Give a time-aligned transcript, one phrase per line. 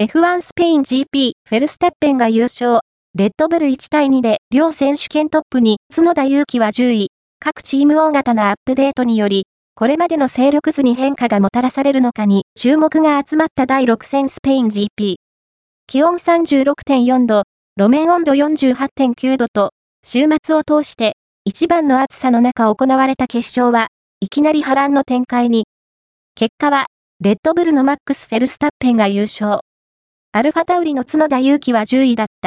[0.00, 2.82] F1 スペイン GP フェルステッペンが優勝。
[3.16, 7.08] レッドブル1対2で両選手権トップに角田祐希は10位。
[7.40, 15.16] 各チーム大型なアップデートにより、これまでの勢力図に変化がもたらされるのかに注目が集まった第6戦スペイン GP。
[15.88, 17.42] 気温36.4度、
[17.76, 19.72] 路面温度48.9度と、
[20.06, 23.88] 週末を通して一番の暑さの中行われた決勝は、
[24.20, 25.66] いきなり波乱の展開に。
[26.36, 26.86] 結果は、
[27.18, 29.58] レッドブルのマックス・フェルスタッペンが優勝。
[30.30, 32.38] アルファタウリの角田祐希は10位だった。